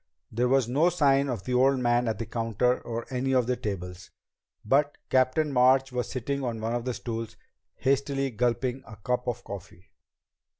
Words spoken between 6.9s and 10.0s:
stools, hastily gulping a cup of coffee.